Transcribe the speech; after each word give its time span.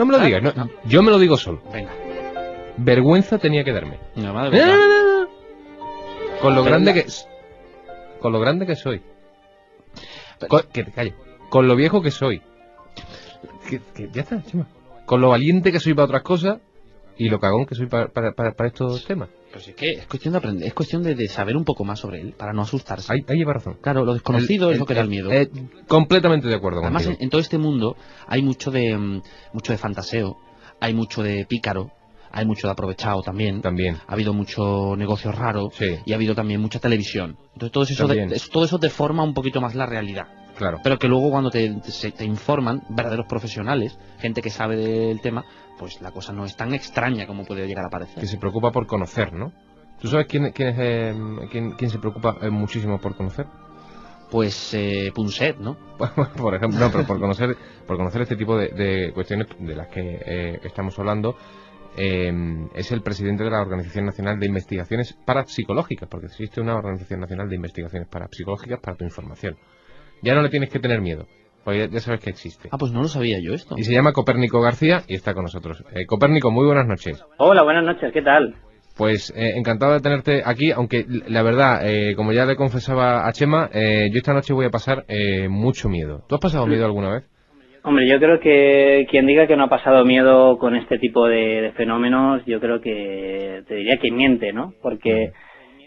no 0.00 0.06
me 0.06 0.18
lo 0.18 0.24
digas. 0.24 0.42
no, 0.42 0.52
no. 0.54 0.70
Yo 0.84 1.02
me 1.02 1.10
lo 1.10 1.18
digo 1.18 1.36
solo. 1.36 1.62
Venga. 1.72 1.90
Vergüenza 2.76 3.38
tenía 3.38 3.62
que 3.64 3.72
darme. 3.72 3.98
No, 4.16 4.32
madre 4.34 4.50
mía. 4.64 4.76
Con 6.40 6.54
lo 6.54 6.64
grande 6.64 6.94
que 6.94 7.06
con 8.20 8.32
lo 8.32 8.40
grande 8.40 8.66
que 8.66 8.76
soy. 8.76 9.00
Con, 10.48 10.62
que 10.72 10.84
te. 10.84 11.14
Con 11.48 11.68
lo 11.68 11.76
viejo 11.76 12.00
que 12.02 12.10
soy. 12.10 12.42
Que, 13.68 13.80
que 13.94 14.08
ya 14.12 14.22
está, 14.22 14.42
Chema. 14.42 14.66
Con 15.06 15.20
lo 15.20 15.28
valiente 15.30 15.72
que 15.72 15.80
soy 15.80 15.94
para 15.94 16.04
otras 16.06 16.22
cosas 16.22 16.58
y 17.16 17.28
lo 17.28 17.40
cagón 17.40 17.66
que 17.66 17.74
soy 17.74 17.86
para, 17.86 18.08
para, 18.08 18.32
para- 18.32 18.52
para 18.52 18.68
estos 18.68 19.04
temas. 19.04 19.28
Pues 19.52 19.66
es 19.68 19.74
que 19.74 19.90
es 19.92 20.06
cuestión 20.06 20.32
de 20.32 20.38
aprender, 20.38 20.66
es 20.68 20.74
cuestión 20.74 21.02
de, 21.02 21.14
de 21.14 21.28
saber 21.28 21.56
un 21.56 21.64
poco 21.64 21.84
más 21.84 21.98
sobre 21.98 22.20
él, 22.20 22.34
para 22.36 22.52
no 22.52 22.62
asustarse. 22.62 23.12
Ahí, 23.12 23.24
ahí 23.28 23.36
lleva 23.38 23.54
razón. 23.54 23.78
Claro, 23.80 24.04
lo 24.04 24.14
desconocido 24.14 24.68
El- 24.68 24.74
es 24.74 24.78
lo 24.80 24.86
que 24.86 24.92
el- 24.92 24.96
da 24.96 25.02
el 25.02 25.08
miedo. 25.08 25.32
eh, 25.32 25.50
completamente 25.88 26.48
de 26.48 26.54
acuerdo 26.54 26.80
Además, 26.82 27.08
en, 27.18 27.30
todo 27.30 27.40
este 27.40 27.58
mundo 27.58 27.96
hay 28.26 28.42
mucho 28.42 28.70
de 28.70 28.96
mm, 28.96 29.22
mucho 29.52 29.72
de 29.72 29.78
fantaseo, 29.78 30.36
hay 30.80 30.94
mucho 30.94 31.22
de 31.22 31.44
pícaro, 31.46 31.90
hay 32.30 32.46
mucho 32.46 32.68
de 32.68 32.72
aprovechado 32.72 33.22
también. 33.22 33.60
También. 33.60 33.96
Ha 34.06 34.12
habido 34.12 34.32
mucho 34.32 34.94
negocio 34.96 35.32
raro 35.32 35.70
Sí, 35.76 35.96
y 36.06 36.12
ha 36.12 36.16
habido 36.16 36.34
también 36.34 36.60
mucha 36.60 36.78
televisión. 36.78 37.36
Entonces 37.54 37.72
todo 37.72 37.84
eso, 37.84 38.06
de- 38.06 38.40
todo 38.52 38.64
eso 38.64 38.78
deforma 38.78 39.24
un 39.24 39.34
poquito 39.34 39.60
más 39.60 39.74
la 39.74 39.86
realidad. 39.86 40.28
Claro. 40.60 40.78
Pero 40.84 40.98
que 40.98 41.08
luego 41.08 41.30
cuando 41.30 41.50
te, 41.50 41.74
te- 42.16 42.24
informan 42.24 42.82
verdaderos 42.90 43.26
profesionales, 43.26 43.98
gente 44.18 44.42
que 44.42 44.50
sabe 44.50 44.76
del 44.76 45.20
tema, 45.20 45.44
pues 45.78 46.00
la 46.00 46.12
cosa 46.12 46.32
no 46.32 46.44
es 46.44 46.54
tan 46.56 46.74
extraña 46.74 47.26
como 47.26 47.44
puede 47.44 47.66
llegar 47.66 47.84
a 47.86 47.90
parecer. 47.90 48.20
Que 48.20 48.26
se 48.26 48.36
preocupa 48.38 48.70
por 48.70 48.86
conocer, 48.86 49.32
¿no? 49.32 49.52
¿Tú 50.00 50.08
sabes 50.08 50.26
quién, 50.26 50.52
quién 50.52 50.68
es 50.68 50.76
eh, 50.78 51.14
quién, 51.50 51.72
quién 51.72 51.90
se 51.90 51.98
preocupa 51.98 52.36
eh, 52.40 52.50
muchísimo 52.50 52.98
por 52.98 53.16
conocer? 53.16 53.46
Pues 54.30 54.72
eh, 54.74 55.10
Punset, 55.14 55.58
¿no? 55.58 55.76
por 56.36 56.54
ejemplo, 56.54 56.78
no, 56.78 56.90
pero 56.92 57.04
por 57.06 57.18
conocer, 57.18 57.56
por 57.86 57.96
conocer 57.96 58.22
este 58.22 58.36
tipo 58.36 58.56
de, 58.56 58.68
de 58.68 59.12
cuestiones 59.12 59.48
de 59.58 59.74
las 59.74 59.88
que 59.88 60.20
eh, 60.24 60.60
estamos 60.62 60.96
hablando, 60.98 61.36
eh, 61.96 62.32
es 62.74 62.92
el 62.92 63.02
presidente 63.02 63.42
de 63.44 63.50
la 63.50 63.60
Organización 63.60 64.06
Nacional 64.06 64.38
de 64.38 64.46
Investigaciones 64.46 65.12
Parapsicológicas, 65.24 66.08
porque 66.08 66.26
existe 66.26 66.60
una 66.60 66.76
Organización 66.76 67.20
Nacional 67.20 67.48
de 67.48 67.56
Investigaciones 67.56 68.08
Parapsicológicas 68.08 68.78
para 68.80 68.96
tu 68.96 69.04
información. 69.04 69.56
Ya 70.22 70.34
no 70.34 70.42
le 70.42 70.48
tienes 70.50 70.70
que 70.70 70.78
tener 70.78 71.00
miedo, 71.00 71.26
porque 71.64 71.80
ya, 71.80 71.86
ya 71.86 72.00
sabes 72.00 72.20
que 72.20 72.30
existe. 72.30 72.68
Ah, 72.72 72.76
pues 72.78 72.92
no 72.92 73.00
lo 73.00 73.08
sabía 73.08 73.38
yo 73.40 73.54
esto. 73.54 73.74
Y 73.78 73.84
se 73.84 73.92
llama 73.92 74.12
Copérnico 74.12 74.60
García 74.60 75.02
y 75.08 75.14
está 75.14 75.34
con 75.34 75.44
nosotros. 75.44 75.84
Eh, 75.94 76.06
Copérnico, 76.06 76.50
muy 76.50 76.66
buenas 76.66 76.86
noches. 76.86 77.24
Hola, 77.38 77.62
buenas 77.62 77.84
noches, 77.84 78.12
¿qué 78.12 78.22
tal? 78.22 78.54
Pues 78.96 79.32
eh, 79.34 79.52
encantado 79.56 79.94
de 79.94 80.00
tenerte 80.00 80.42
aquí, 80.44 80.72
aunque 80.72 81.06
la 81.26 81.42
verdad, 81.42 81.88
eh, 81.88 82.14
como 82.16 82.32
ya 82.32 82.44
le 82.44 82.56
confesaba 82.56 83.26
a 83.26 83.32
Chema, 83.32 83.70
eh, 83.72 84.10
yo 84.12 84.18
esta 84.18 84.34
noche 84.34 84.52
voy 84.52 84.66
a 84.66 84.70
pasar 84.70 85.04
eh, 85.08 85.48
mucho 85.48 85.88
miedo. 85.88 86.22
¿Tú 86.28 86.34
has 86.34 86.40
pasado 86.40 86.66
miedo 86.66 86.84
alguna 86.84 87.14
vez? 87.14 87.24
Hombre, 87.82 88.06
yo 88.06 88.18
creo 88.18 88.40
que 88.40 89.06
quien 89.10 89.26
diga 89.26 89.46
que 89.46 89.56
no 89.56 89.64
ha 89.64 89.68
pasado 89.70 90.04
miedo 90.04 90.58
con 90.58 90.76
este 90.76 90.98
tipo 90.98 91.26
de, 91.28 91.62
de 91.62 91.72
fenómenos, 91.72 92.42
yo 92.44 92.60
creo 92.60 92.82
que 92.82 93.62
te 93.66 93.74
diría 93.74 93.96
que 93.96 94.10
miente, 94.10 94.52
¿no? 94.52 94.74
Porque 94.82 95.32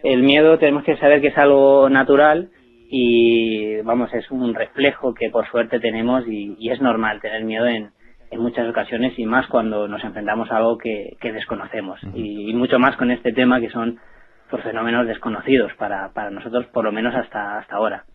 el 0.02 0.24
miedo 0.24 0.58
tenemos 0.58 0.84
que 0.84 0.98
saber 0.98 1.22
que 1.22 1.28
es 1.28 1.38
algo 1.38 1.90
natural 1.90 2.50
y, 2.96 3.82
vamos, 3.82 4.14
es 4.14 4.30
un 4.30 4.54
reflejo 4.54 5.16
que 5.16 5.32
por 5.32 5.50
suerte 5.50 5.80
tenemos 5.80 6.28
y, 6.28 6.56
y 6.60 6.70
es 6.70 6.80
normal 6.80 7.20
tener 7.22 7.44
miedo 7.44 7.66
en, 7.66 7.90
en 8.30 8.40
muchas 8.40 8.70
ocasiones 8.70 9.18
y 9.18 9.26
más 9.26 9.48
cuando 9.48 9.88
nos 9.88 10.04
enfrentamos 10.04 10.52
a 10.52 10.58
algo 10.58 10.78
que, 10.78 11.18
que 11.20 11.34
desconocemos 11.34 12.00
y, 12.14 12.52
y 12.52 12.54
mucho 12.54 12.78
más 12.78 12.96
con 12.96 13.10
este 13.10 13.34
tema 13.34 13.60
que 13.60 13.72
son 13.72 14.00
pues, 14.48 14.62
fenómenos 14.62 15.08
desconocidos 15.08 15.74
para, 15.74 16.14
para 16.14 16.30
nosotros, 16.30 16.68
por 16.68 16.84
lo 16.86 16.92
menos 16.92 17.16
hasta, 17.16 17.58
hasta 17.58 17.78
ahora. 17.78 18.06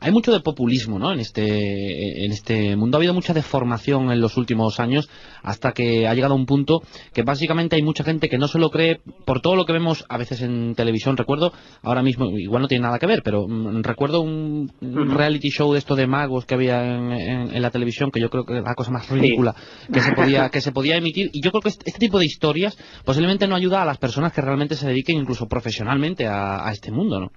Hay 0.00 0.12
mucho 0.12 0.32
de 0.32 0.38
populismo, 0.40 0.98
¿no? 1.00 1.12
En 1.12 1.18
este, 1.20 2.24
en 2.24 2.30
este 2.30 2.76
mundo 2.76 2.96
ha 2.96 2.98
habido 3.00 3.12
mucha 3.14 3.34
deformación 3.34 4.12
en 4.12 4.20
los 4.20 4.36
últimos 4.36 4.78
años 4.78 5.08
hasta 5.42 5.72
que 5.72 6.06
ha 6.06 6.14
llegado 6.14 6.34
a 6.34 6.36
un 6.36 6.46
punto 6.46 6.82
que 7.12 7.22
básicamente 7.22 7.74
hay 7.74 7.82
mucha 7.82 8.04
gente 8.04 8.28
que 8.28 8.38
no 8.38 8.46
se 8.46 8.58
lo 8.60 8.70
cree 8.70 9.00
por 9.24 9.40
todo 9.40 9.56
lo 9.56 9.64
que 9.64 9.72
vemos 9.72 10.04
a 10.08 10.16
veces 10.16 10.42
en 10.42 10.74
televisión. 10.76 11.16
Recuerdo, 11.16 11.52
ahora 11.82 12.02
mismo, 12.02 12.38
igual 12.38 12.62
no 12.62 12.68
tiene 12.68 12.82
nada 12.84 13.00
que 13.00 13.06
ver, 13.06 13.22
pero 13.24 13.48
mm, 13.48 13.82
recuerdo 13.82 14.20
un, 14.20 14.70
reality 14.80 15.50
show 15.50 15.72
de 15.72 15.78
esto 15.80 15.96
de 15.96 16.06
magos 16.06 16.44
que 16.46 16.54
había 16.54 16.84
en, 16.84 17.10
en- 17.12 17.54
en 17.56 17.62
la 17.62 17.70
televisión 17.70 18.10
que 18.12 18.20
yo 18.20 18.30
creo 18.30 18.44
que 18.44 18.52
era 18.52 18.62
la 18.62 18.74
cosa 18.76 18.92
más 18.92 19.08
ridícula 19.10 19.54
que 19.92 20.00
se 20.00 20.12
podía 20.12 20.48
que 20.50 20.60
se 20.60 20.70
podía 20.72 20.96
emitir 20.96 21.30
y 21.32 21.40
yo 21.40 21.50
creo 21.50 21.62
que 21.62 21.70
este, 21.70 21.88
este 21.88 21.98
tipo 22.00 22.18
de 22.20 22.26
historias 22.26 22.78
posiblemente 23.04 23.48
no 23.48 23.56
ayuda 23.56 23.82
a 23.82 23.84
las 23.84 23.98
personas 23.98 24.32
que 24.32 24.40
realmente 24.40 24.76
se 24.76 24.86
dediquen 24.86 25.18
incluso 25.18 25.46
profesionalmente 25.48 26.26
a, 26.26 26.66
a 26.66 26.70
este 26.72 26.92
mundo, 26.92 27.18
¿no? 27.20 27.32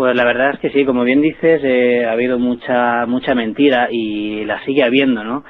Pues 0.00 0.16
la 0.16 0.24
verdad 0.24 0.52
es 0.54 0.60
que 0.60 0.70
sí, 0.70 0.86
como 0.86 1.04
bien 1.04 1.20
dices, 1.20 1.60
eh, 1.62 2.06
ha 2.06 2.12
habido 2.12 2.38
mucha 2.38 3.04
mucha 3.04 3.34
mentira 3.34 3.88
y 3.90 4.46
la 4.46 4.64
sigue 4.64 4.82
habiendo, 4.82 5.24
¿no? 5.24 5.44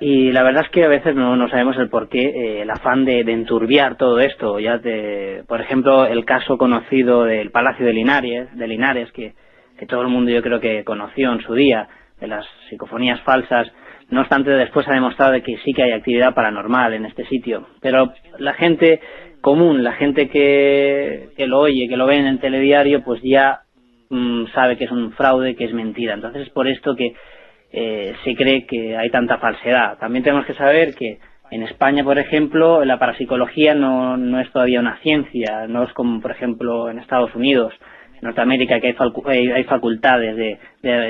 Y 0.00 0.32
la 0.32 0.42
verdad 0.42 0.64
es 0.64 0.70
que 0.70 0.82
a 0.82 0.88
veces 0.88 1.14
no, 1.14 1.36
no 1.36 1.48
sabemos 1.48 1.76
el 1.76 1.88
porqué, 1.88 2.22
eh, 2.22 2.62
el 2.62 2.70
afán 2.72 3.04
de, 3.04 3.20
enturbiar 3.20 3.96
todo 3.96 4.18
esto. 4.18 4.58
Ya 4.58 4.80
te, 4.80 5.44
por 5.46 5.60
ejemplo, 5.60 6.06
el 6.06 6.24
caso 6.24 6.58
conocido 6.58 7.22
del 7.22 7.52
Palacio 7.52 7.86
de 7.86 7.92
Linares, 7.92 8.48
de 8.58 8.66
Linares, 8.66 9.12
que, 9.12 9.32
todo 9.86 10.02
el 10.02 10.08
mundo 10.08 10.32
yo 10.32 10.42
creo 10.42 10.58
que 10.58 10.82
conoció 10.82 11.32
en 11.32 11.42
su 11.42 11.54
día, 11.54 11.86
de 12.20 12.26
las 12.26 12.44
psicofonías 12.68 13.20
falsas. 13.20 13.70
No 14.10 14.22
obstante, 14.22 14.50
después 14.50 14.88
ha 14.88 14.94
demostrado 14.94 15.30
de 15.30 15.44
que 15.44 15.56
sí 15.58 15.72
que 15.72 15.84
hay 15.84 15.92
actividad 15.92 16.34
paranormal 16.34 16.94
en 16.94 17.06
este 17.06 17.26
sitio. 17.26 17.68
Pero 17.80 18.12
la 18.40 18.54
gente 18.54 19.00
común, 19.40 19.84
la 19.84 19.92
gente 19.92 20.28
que, 20.28 21.28
que 21.36 21.46
lo 21.46 21.60
oye, 21.60 21.86
que 21.88 21.96
lo 21.96 22.06
ve 22.06 22.16
en 22.16 22.26
el 22.26 22.40
telediario, 22.40 23.04
pues 23.04 23.22
ya 23.22 23.60
mm, 24.14 24.46
sabe 24.54 24.76
que 24.76 24.84
es 24.84 24.90
un 24.90 25.12
fraude, 25.12 25.56
que 25.56 25.64
es 25.64 25.72
mentira. 25.72 26.14
Entonces 26.14 26.42
es 26.42 26.50
por 26.50 26.68
esto 26.68 26.94
que 26.94 27.14
eh, 27.72 28.14
se 28.22 28.34
cree 28.36 28.66
que 28.66 28.96
hay 28.96 29.10
tanta 29.10 29.38
falsedad. 29.38 29.98
También 29.98 30.22
tenemos 30.22 30.46
que 30.46 30.54
saber 30.54 30.94
que 30.94 31.18
en 31.50 31.62
España, 31.62 32.04
por 32.04 32.18
ejemplo, 32.18 32.84
la 32.84 32.98
parapsicología 32.98 33.74
no, 33.74 34.16
no 34.16 34.40
es 34.40 34.50
todavía 34.52 34.80
una 34.80 34.98
ciencia, 34.98 35.66
no 35.68 35.82
es 35.82 35.92
como, 35.92 36.20
por 36.20 36.30
ejemplo, 36.30 36.88
en 36.88 36.98
Estados 36.98 37.34
Unidos, 37.34 37.74
en 38.14 38.22
Norteamérica, 38.22 38.80
que 38.80 38.94
hay, 39.26 39.50
hay, 39.50 39.64
facultades 39.64 40.36
de, 40.36 40.58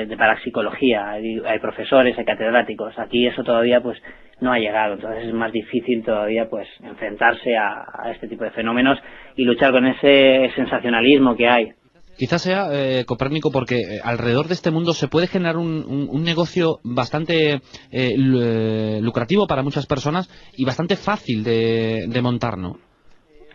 de, 0.05 0.17
parapsicología, 0.17 1.09
hay, 1.11 1.59
profesores, 1.59 2.17
hay 2.17 2.25
catedráticos. 2.25 2.97
Aquí 2.99 3.27
eso 3.27 3.43
todavía 3.43 3.81
pues 3.81 4.01
no 4.41 4.51
ha 4.51 4.59
llegado, 4.59 4.95
entonces 4.95 5.25
es 5.25 5.33
más 5.33 5.51
difícil 5.51 6.03
todavía 6.03 6.49
pues 6.49 6.67
enfrentarse 6.83 7.55
a 7.55 8.11
este 8.11 8.27
tipo 8.27 8.43
de 8.43 8.51
fenómenos 8.51 8.99
y 9.35 9.45
luchar 9.45 9.71
con 9.71 9.85
ese 9.85 10.51
sensacionalismo 10.55 11.35
que 11.35 11.47
hay. 11.47 11.73
Quizás 12.17 12.41
sea 12.41 12.67
eh, 12.71 13.03
Copérnico 13.05 13.51
porque 13.51 13.79
eh, 13.81 13.99
alrededor 14.03 14.47
de 14.47 14.53
este 14.53 14.71
mundo 14.71 14.93
se 14.93 15.07
puede 15.07 15.27
generar 15.27 15.57
un, 15.57 15.83
un- 15.87 16.07
un 16.09 16.23
negocio 16.23 16.79
bastante 16.83 17.53
eh, 17.55 17.61
eh, 17.91 18.99
lucrativo 19.01 19.47
para 19.47 19.63
muchas 19.63 19.85
personas 19.85 20.29
y 20.55 20.65
bastante 20.65 20.95
fácil 20.95 21.43
de, 21.43 22.05
de 22.07 22.21
montar, 22.21 22.57
¿no? 22.57 22.77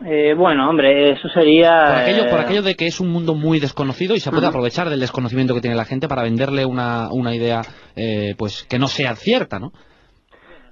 Eh, 0.05 0.33
bueno, 0.35 0.69
hombre, 0.69 1.11
eso 1.13 1.29
sería... 1.29 1.85
Por 1.87 1.97
aquello, 1.97 2.31
por 2.31 2.39
eh, 2.39 2.43
aquello 2.43 2.63
de 2.63 2.75
que 2.75 2.87
es 2.87 3.01
un 3.01 3.11
mundo 3.11 3.35
muy 3.35 3.61
desconocido 3.61 4.15
y 4.15 4.21
se 4.21 4.31
puede 4.31 4.47
aprovechar 4.47 4.89
del 4.89 5.01
desconocimiento 5.01 5.55
que 5.55 5.61
tiene 5.61 5.77
la 5.77 5.85
gente 5.85 6.09
para 6.09 6.23
venderle 6.23 6.65
una, 6.65 7.09
una 7.13 7.35
idea 7.35 7.61
eh, 7.97 8.35
pues 8.39 8.65
que 8.65 8.79
no 8.79 8.87
sea 8.89 9.15
cierta, 9.15 9.59
¿no? 9.59 9.73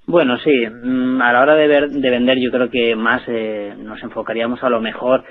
Bueno, 0.06 0.38
sí, 0.42 0.50
mm, 0.66 1.20
a 1.20 1.32
la 1.34 1.42
hora 1.42 1.54
de, 1.56 1.66
ver, 1.68 1.90
de 1.90 2.10
vender 2.10 2.38
yo 2.38 2.50
creo 2.50 2.70
que 2.70 2.96
más 2.96 3.20
eh, 3.28 3.74
nos 3.76 4.02
enfocaríamos 4.02 4.62
a 4.62 4.70
lo 4.70 4.80
mejor 4.80 5.22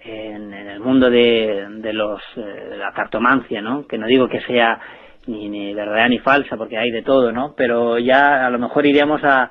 en, 0.00 0.52
en 0.54 0.68
el 0.68 0.80
mundo 0.80 1.10
de, 1.10 1.66
de 1.78 1.92
los 1.92 2.20
eh, 2.36 2.40
de 2.70 2.76
la 2.76 2.92
cartomancia, 2.92 3.60
¿no? 3.60 3.86
Que 3.86 3.98
no 3.98 4.06
digo 4.06 4.28
que 4.28 4.40
sea 4.42 4.78
ni, 5.26 5.48
ni 5.48 5.74
verdadera 5.74 6.08
ni 6.08 6.18
falsa, 6.18 6.56
porque 6.56 6.78
hay 6.78 6.90
de 6.90 7.02
todo, 7.02 7.32
¿no? 7.32 7.54
Pero 7.56 7.98
ya 7.98 8.46
a 8.46 8.50
lo 8.50 8.58
mejor 8.58 8.86
iríamos 8.86 9.22
a, 9.24 9.50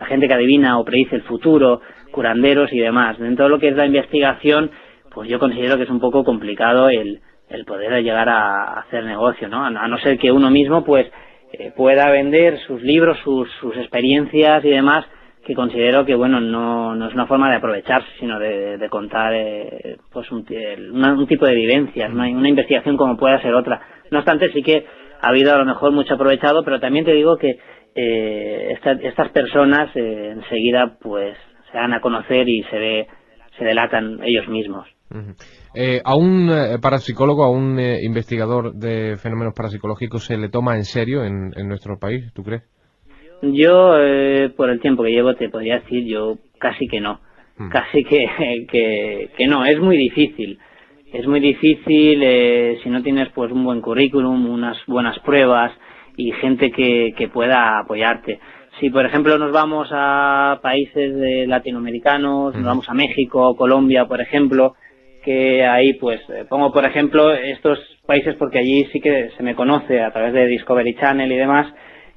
a 0.00 0.04
gente 0.06 0.28
que 0.28 0.34
adivina 0.34 0.78
o 0.78 0.84
predice 0.84 1.16
el 1.16 1.22
futuro, 1.22 1.80
curanderos 2.10 2.72
y 2.72 2.78
demás. 2.78 3.18
En 3.20 3.36
todo 3.36 3.48
lo 3.48 3.58
que 3.58 3.68
es 3.68 3.76
la 3.76 3.86
investigación, 3.86 4.70
pues 5.12 5.28
yo 5.28 5.38
considero 5.38 5.76
que 5.76 5.84
es 5.84 5.90
un 5.90 6.00
poco 6.00 6.24
complicado 6.24 6.90
el, 6.90 7.20
el 7.48 7.64
poder 7.64 8.02
llegar 8.02 8.28
a 8.28 8.80
hacer 8.80 9.04
negocio, 9.04 9.48
no- 9.48 9.64
a 9.64 9.88
no 9.88 9.98
ser 9.98 10.18
que 10.18 10.30
uno 10.32 10.50
mismo, 10.50 10.84
pues, 10.84 11.06
eh, 11.52 11.72
pueda 11.76 12.10
vender 12.10 12.58
sus 12.66 12.82
libros, 12.82 13.16
sus, 13.24 13.48
sus 13.60 13.76
experiencias 13.76 14.64
y 14.64 14.70
demás, 14.70 15.06
que 15.44 15.54
considero 15.54 16.04
que, 16.04 16.14
bueno, 16.14 16.40
no, 16.40 16.94
no 16.94 17.08
es 17.08 17.14
una 17.14 17.26
forma 17.26 17.50
de 17.50 17.56
aprovecharse, 17.56 18.08
sino 18.18 18.38
de, 18.38 18.86
contar, 18.90 19.32
eh, 19.34 19.98
pues, 20.12 20.30
un, 20.32 20.44
tipo 20.44 21.46
de 21.46 21.54
vivencias, 21.54 22.12
¿no? 22.12 22.22
una 22.22 22.48
investigación 22.48 22.96
como 22.96 23.16
pueda 23.16 23.40
ser 23.42 23.54
otra. 23.54 23.80
No 24.10 24.18
obstante, 24.18 24.52
sí 24.52 24.62
que 24.62 24.86
ha 25.20 25.28
habido 25.28 25.54
a 25.54 25.58
lo 25.58 25.64
mejor 25.64 25.92
mucho 25.92 26.14
aprovechado, 26.14 26.64
pero 26.64 26.80
también 26.80 27.04
te 27.04 27.12
digo 27.12 27.36
que 27.36 27.58
eh, 27.94 28.72
esta- 28.72 28.92
estas 28.92 29.30
personas 29.30 29.90
eh, 29.94 30.30
enseguida, 30.32 30.96
pues, 31.00 31.36
se 31.70 31.78
dan 31.78 31.92
a 31.92 32.00
conocer 32.00 32.48
y 32.48 32.62
se 32.64 32.78
ve, 32.78 33.06
se 33.58 33.64
delatan 33.64 34.20
ellos 34.24 34.48
mismos. 34.48 34.88
Eh, 35.74 36.00
a 36.04 36.16
un 36.16 36.50
eh, 36.50 36.78
parapsicólogo, 36.80 37.44
a 37.44 37.50
un 37.50 37.78
eh, 37.78 37.98
investigador 38.02 38.74
de 38.74 39.16
fenómenos 39.18 39.54
parapsicológicos 39.54 40.24
se 40.24 40.36
le 40.36 40.48
toma 40.48 40.74
en 40.76 40.84
serio 40.84 41.24
en, 41.24 41.52
en 41.56 41.68
nuestro 41.68 41.98
país, 41.98 42.32
¿tú 42.34 42.42
crees? 42.42 42.62
Yo, 43.52 43.96
eh, 43.98 44.50
por 44.56 44.70
el 44.70 44.80
tiempo 44.80 45.02
que 45.02 45.12
llevo, 45.12 45.34
te 45.34 45.48
podría 45.48 45.80
decir 45.80 46.04
yo 46.04 46.38
casi 46.58 46.86
que 46.86 47.00
no. 47.00 47.20
Mm. 47.58 47.68
Casi 47.68 48.04
que, 48.04 48.66
que, 48.70 49.30
que 49.36 49.46
no. 49.46 49.64
Es 49.64 49.78
muy 49.78 49.96
difícil. 49.96 50.58
Es 51.12 51.26
muy 51.26 51.38
difícil 51.40 52.20
eh, 52.22 52.78
si 52.82 52.90
no 52.90 53.02
tienes 53.02 53.28
pues 53.34 53.52
un 53.52 53.64
buen 53.64 53.80
currículum, 53.80 54.50
unas 54.50 54.76
buenas 54.86 55.18
pruebas 55.20 55.72
y 56.16 56.32
gente 56.32 56.72
que, 56.72 57.14
que 57.16 57.28
pueda 57.28 57.78
apoyarte. 57.78 58.40
si 58.80 58.90
por 58.90 59.06
ejemplo 59.06 59.38
nos 59.38 59.52
vamos 59.52 59.88
a 59.92 60.58
países 60.62 61.48
latinoamericanos, 61.48 62.54
nos 62.54 62.64
vamos 62.64 62.88
a 62.88 62.94
México, 62.94 63.56
Colombia, 63.56 64.06
por 64.06 64.20
ejemplo, 64.20 64.74
que 65.24 65.64
ahí 65.64 65.94
pues 65.94 66.20
eh, 66.28 66.44
pongo 66.48 66.72
por 66.72 66.84
ejemplo 66.84 67.32
estos 67.32 67.78
países 68.06 68.36
porque 68.36 68.58
allí 68.58 68.86
sí 68.92 69.00
que 69.00 69.30
se 69.36 69.42
me 69.42 69.54
conoce 69.54 70.00
a 70.02 70.12
través 70.12 70.32
de 70.34 70.46
Discovery 70.46 70.96
Channel 70.96 71.32
y 71.32 71.36
demás, 71.36 71.72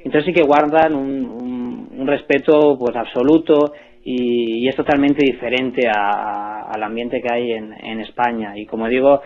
entonces 0.07 0.25
sí 0.25 0.33
que 0.33 0.47
guardan 0.47 0.95
un, 0.95 1.89
un, 1.91 2.07
respeto 2.07 2.77
pues 2.79 2.95
absoluto 2.95 3.73
y, 4.03 4.65
es 4.65 4.75
totalmente 4.75 5.25
diferente 5.25 5.87
al 5.89 6.81
ambiente 6.81 7.21
que 7.21 7.33
hay 7.33 7.51
en, 7.51 7.73
en 7.73 7.99
España 7.99 8.57
y 8.57 8.65
como 8.65 8.87
digo 8.87 9.21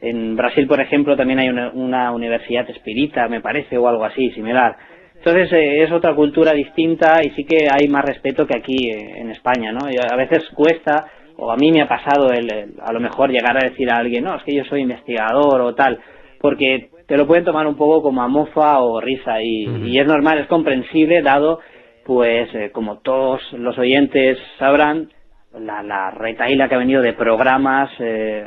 en 0.00 0.36
Brasil, 0.36 0.66
por 0.66 0.80
ejemplo, 0.80 1.16
también 1.16 1.38
hay 1.38 1.48
una, 1.48 2.12
universidad 2.12 2.68
espírita, 2.68 3.28
me 3.28 3.40
parece, 3.40 3.78
o 3.78 3.88
algo 3.88 4.04
así, 4.04 4.30
similar. 4.32 4.76
Entonces 5.14 5.52
eh, 5.52 5.82
es 5.82 5.92
otra 5.92 6.14
cultura 6.14 6.52
distinta 6.52 7.20
y 7.22 7.30
sí 7.30 7.44
que 7.44 7.68
hay 7.70 7.88
más 7.88 8.04
respeto 8.04 8.46
que 8.46 8.58
aquí 8.58 8.90
eh, 8.90 9.20
en 9.20 9.30
España, 9.30 9.72
¿no? 9.72 9.86
A 9.86 10.16
veces 10.16 10.44
cuesta, 10.54 11.06
o 11.36 11.50
a 11.50 11.56
mí 11.56 11.72
me 11.72 11.80
ha 11.80 11.88
pasado 11.88 12.30
el, 12.32 12.74
a 12.82 12.92
lo 12.92 13.00
mejor 13.00 13.30
llegar 13.30 13.56
a 13.56 13.66
decir 13.66 13.90
a 13.90 13.96
alguien, 13.96 14.24
no, 14.24 14.36
es 14.36 14.42
que 14.42 14.54
yo 14.54 14.64
soy 14.64 14.82
investigador 14.82 15.60
o 15.62 15.74
tal, 15.74 15.98
porque 16.38 16.90
te 17.06 17.16
lo 17.16 17.26
pueden 17.26 17.44
tomar 17.44 17.66
un 17.66 17.76
poco 17.76 18.02
como 18.02 18.22
a 18.22 18.28
mofa 18.28 18.80
o 18.80 19.00
risa 19.00 19.42
y, 19.42 19.98
es 19.98 20.06
normal, 20.06 20.38
es 20.38 20.46
comprensible, 20.46 21.22
dado, 21.22 21.60
pues, 22.04 22.48
eh, 22.54 22.70
como 22.72 22.98
todos 22.98 23.40
los 23.52 23.76
oyentes 23.78 24.38
sabrán, 24.58 25.10
la, 25.58 25.82
la 25.82 26.10
retaíla 26.10 26.68
que 26.68 26.74
ha 26.74 26.78
venido 26.78 27.02
de 27.02 27.12
programas 27.12 27.90
eh, 28.00 28.44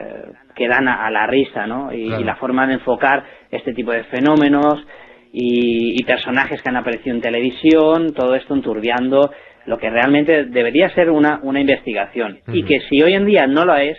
que 0.55 0.67
dan 0.67 0.87
a, 0.87 1.09
la 1.09 1.27
risa, 1.27 1.65
¿no? 1.67 1.93
Y, 1.93 2.23
la 2.23 2.35
forma 2.35 2.67
de 2.67 2.73
enfocar 2.73 3.23
este 3.51 3.73
tipo 3.73 3.91
de 3.91 4.03
fenómenos 4.05 4.85
y, 5.31 6.03
personajes 6.03 6.61
que 6.61 6.69
han 6.69 6.77
aparecido 6.77 7.15
en 7.15 7.21
televisión, 7.21 8.13
todo 8.13 8.35
esto 8.35 8.53
enturbiando 8.53 9.31
lo 9.65 9.77
que 9.77 9.89
realmente 9.89 10.45
debería 10.45 10.89
ser 10.91 11.09
una, 11.09 11.39
una 11.43 11.59
investigación. 11.59 12.39
Y 12.47 12.63
que 12.63 12.81
si 12.89 13.03
hoy 13.03 13.13
en 13.13 13.25
día 13.25 13.45
no 13.47 13.65
lo 13.65 13.75
es, 13.75 13.97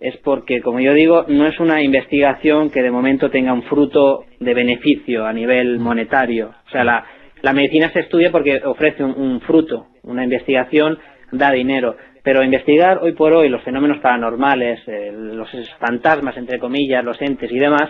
es 0.00 0.16
porque, 0.18 0.60
como 0.60 0.80
yo 0.80 0.94
digo, 0.94 1.24
no 1.28 1.46
es 1.46 1.58
una 1.60 1.82
investigación 1.82 2.70
que 2.70 2.82
de 2.82 2.90
momento 2.90 3.30
tenga 3.30 3.52
un 3.52 3.64
fruto 3.64 4.24
de 4.38 4.54
beneficio 4.54 5.26
a 5.26 5.32
nivel 5.32 5.78
monetario. 5.78 6.54
O 6.66 6.70
sea, 6.70 6.84
la, 6.84 7.04
la 7.42 7.52
medicina 7.52 7.90
se 7.92 8.00
estudia 8.00 8.30
porque 8.30 8.62
ofrece 8.64 9.02
un 9.02 9.40
fruto, 9.40 9.86
una 10.02 10.24
investigación 10.24 10.98
da 11.32 11.50
dinero 11.50 11.96
pero 12.28 12.42
investigar 12.42 12.98
hoy 12.98 13.12
por 13.12 13.32
hoy 13.32 13.48
los 13.48 13.62
fenómenos 13.62 14.00
paranormales, 14.00 14.80
eh, 14.86 15.10
los 15.12 15.48
fantasmas, 15.78 16.36
entre 16.36 16.58
comillas, 16.58 17.02
los 17.02 17.18
entes 17.22 17.50
y 17.50 17.58
demás, 17.58 17.88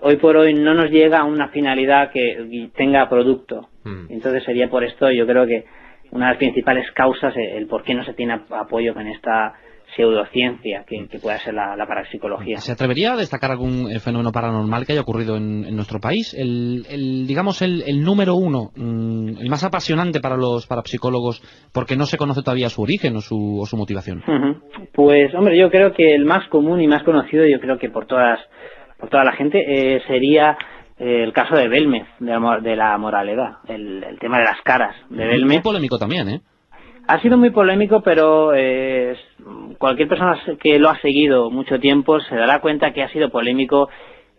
hoy 0.00 0.16
por 0.16 0.36
hoy 0.36 0.52
no 0.52 0.74
nos 0.74 0.90
llega 0.90 1.18
a 1.18 1.24
una 1.24 1.50
finalidad 1.50 2.10
que 2.10 2.70
tenga 2.74 3.08
producto. 3.08 3.68
Mm. 3.84 4.06
Entonces 4.10 4.42
sería 4.42 4.68
por 4.68 4.82
esto, 4.82 5.12
yo 5.12 5.28
creo 5.28 5.46
que 5.46 5.64
una 6.10 6.26
de 6.26 6.32
las 6.32 6.38
principales 6.38 6.90
causas, 6.90 7.36
eh, 7.36 7.56
el 7.56 7.68
por 7.68 7.84
qué 7.84 7.94
no 7.94 8.04
se 8.04 8.14
tiene 8.14 8.40
apoyo 8.50 8.94
con 8.94 9.06
esta 9.06 9.54
pseudociencia 9.96 10.84
que, 10.86 11.08
que 11.08 11.18
pueda 11.18 11.38
ser 11.38 11.54
la, 11.54 11.76
parapsicología. 11.86 12.58
¿Se 12.58 12.72
atrevería 12.72 13.12
a 13.12 13.16
destacar 13.16 13.50
algún 13.50 13.90
eh, 13.90 14.00
fenómeno 14.00 14.32
paranormal 14.32 14.86
que 14.86 14.92
haya 14.92 15.00
ocurrido 15.00 15.36
en, 15.36 15.74
nuestro 15.74 16.00
país? 16.00 16.34
El, 16.34 17.26
digamos, 17.26 17.62
el, 17.62 18.02
número 18.02 18.34
uno, 18.34 18.70
mm, 18.76 19.38
el 19.40 19.48
más 19.48 19.64
apasionante 19.64 20.20
para 20.20 20.36
los 20.36 20.66
parapsicólogos, 20.66 21.42
porque 21.72 21.96
no 21.96 22.06
se 22.06 22.16
conoce 22.16 22.42
todavía 22.42 22.68
su 22.68 22.82
origen 22.82 23.16
o 23.16 23.20
su, 23.20 23.76
motivación. 23.76 24.22
Pues, 24.92 25.34
hombre, 25.34 25.58
yo 25.58 25.70
creo 25.70 25.92
que 25.92 26.14
el 26.14 26.24
más 26.24 26.48
común 26.48 26.80
y 26.80 26.86
más 26.86 27.02
conocido, 27.02 27.46
yo 27.46 27.60
creo 27.60 27.78
que 27.78 27.90
por 27.90 28.06
todas 28.06 28.38
por 28.98 29.08
toda 29.08 29.24
la 29.24 29.32
gente, 29.32 29.64
eh, 29.66 30.02
sería 30.06 30.58
eh, 30.98 31.22
el 31.22 31.32
caso 31.32 31.54
de 31.54 31.68
Belmez, 31.68 32.06
de 32.18 32.32
la, 32.32 32.60
de 32.60 32.76
la 32.76 32.98
moralidad, 32.98 33.58
el, 33.68 34.04
tema 34.20 34.38
de 34.38 34.44
las 34.44 34.60
caras 34.62 34.96
de 35.08 35.24
Belmez. 35.24 35.46
Muy 35.46 35.62
polémico 35.62 35.98
también, 35.98 36.28
¿eh? 36.28 36.40
Ha 37.10 37.22
sido 37.22 37.38
muy 37.38 37.48
polémico, 37.48 38.02
pero 38.02 38.52
eh, 38.54 39.16
cualquier 39.78 40.08
persona 40.08 40.38
que 40.60 40.78
lo 40.78 40.90
ha 40.90 40.98
seguido 41.00 41.50
mucho 41.50 41.80
tiempo 41.80 42.20
se 42.20 42.36
dará 42.36 42.60
cuenta 42.60 42.92
que 42.92 43.02
ha 43.02 43.08
sido 43.08 43.30
polémico 43.30 43.88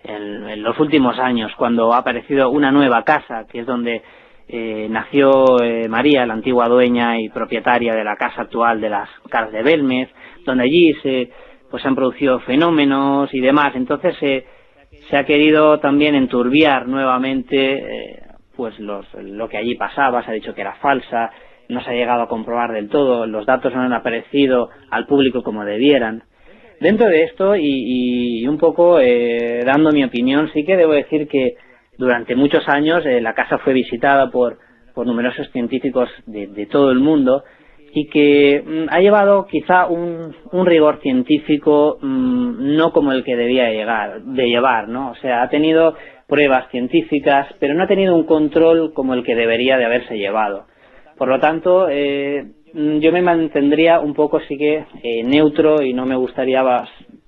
en, 0.03 0.61
los 0.61 0.79
últimos 0.79 1.17
años, 1.17 1.51
cuando 1.57 1.91
ha 1.91 1.97
aparecido 1.97 2.51
una 2.51 2.71
nueva 2.71 3.03
casa, 3.03 3.47
que 3.51 3.61
es 3.61 3.65
donde 3.65 4.03
eh, 4.47 4.85
nació 4.87 5.63
eh, 5.63 5.87
María, 5.89 6.27
la 6.27 6.35
antigua 6.35 6.67
dueña 6.67 7.19
y 7.19 7.29
propietaria 7.29 7.95
de 7.95 8.03
la 8.03 8.15
casa 8.17 8.43
actual 8.43 8.79
de 8.79 8.89
las 8.91 9.09
Caras 9.31 9.51
de 9.51 9.63
Belmez, 9.63 10.09
donde 10.45 10.65
allí 10.65 10.93
se 11.01 11.31
pues 11.71 11.83
han 11.87 11.95
producido 11.95 12.39
fenómenos 12.41 13.33
y 13.33 13.39
demás. 13.39 13.71
Entonces 13.73 14.15
se 15.09 15.17
ha 15.17 15.25
querido 15.25 15.79
también 15.79 16.13
enturbiar 16.13 16.87
nuevamente 16.87 18.21
pues 18.55 18.77
lo 18.77 19.49
que 19.49 19.57
allí 19.57 19.73
pasaba, 19.73 20.23
se 20.23 20.29
ha 20.29 20.33
dicho 20.35 20.53
que 20.53 20.61
era 20.61 20.75
falsa, 20.75 21.31
no 21.69 21.83
se 21.83 21.91
ha 21.91 21.93
llegado 21.93 22.23
a 22.23 22.27
comprobar 22.27 22.73
del 22.73 22.89
todo, 22.89 23.25
los 23.27 23.45
datos 23.45 23.73
no 23.73 23.81
han 23.81 23.93
aparecido 23.93 24.69
al 24.89 25.05
público 25.05 25.43
como 25.43 25.63
debieran. 25.63 26.23
Dentro 26.81 27.07
de 27.07 27.23
esto, 27.23 27.55
y, 27.55 28.47
un 28.47 28.57
poco 28.57 28.99
eh, 28.99 29.61
dando 29.65 29.91
mi 29.91 30.03
opinión, 30.03 30.49
sí 30.53 30.65
que 30.65 30.77
debo 30.77 30.93
decir 30.93 31.27
que 31.27 31.55
durante 31.97 32.35
muchos 32.35 32.67
años 32.67 33.05
eh, 33.05 33.21
la 33.21 33.33
casa 33.33 33.57
fue 33.59 33.73
visitada 33.73 34.31
por, 34.31 34.57
por 34.95 35.05
numerosos 35.05 35.49
científicos 35.51 36.09
de, 36.25 36.65
todo 36.71 36.91
el 36.91 36.99
mundo 36.99 37.43
y 37.93 38.07
que 38.07 38.63
mm, 38.65 38.85
ha 38.89 38.99
llevado 39.01 39.45
quizá 39.45 39.87
un, 39.87 40.33
un 40.51 40.65
rigor 40.65 40.99
científico 41.01 41.97
mm, 42.01 42.77
no 42.77 42.93
como 42.93 43.11
el 43.11 43.23
que 43.23 43.35
debía 43.35 43.71
llegar, 43.71 44.21
de 44.21 44.47
llevar, 44.47 44.87
¿no? 44.87 45.11
O 45.11 45.15
sea, 45.15 45.41
ha 45.41 45.49
tenido 45.49 45.95
pruebas 46.27 46.69
científicas, 46.71 47.47
pero 47.59 47.73
no 47.73 47.83
ha 47.83 47.87
tenido 47.87 48.15
un 48.15 48.25
control 48.25 48.93
como 48.93 49.13
el 49.13 49.23
que 49.23 49.35
debería 49.35 49.77
de 49.77 49.85
haberse 49.85 50.17
llevado. 50.17 50.67
Por 51.19 51.27
lo 51.27 51.37
tanto, 51.37 51.89
eh, 51.89 52.45
yo 52.73 53.11
me 53.11 53.21
mantendría 53.21 53.99
un 53.99 54.13
poco 54.13 54.39
sí 54.39 54.57
que 54.57 54.85
eh, 55.03 55.21
neutro 55.21 55.83
y 55.83 55.93
no 55.93 56.05
me 56.05 56.15
gustaría 56.15 56.63